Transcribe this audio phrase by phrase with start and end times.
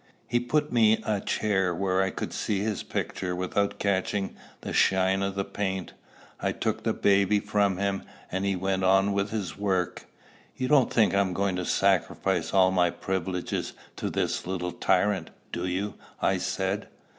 [0.25, 5.21] He put me a chair where I could see his picture without catching the shine
[5.21, 5.93] of the paint.
[6.39, 8.01] I took the baby from him,
[8.31, 10.07] and he went on with his work.
[10.57, 15.29] "You don't think I am going to sacrifice all my privileges to this little tyrant,
[15.51, 16.87] do you?" I said.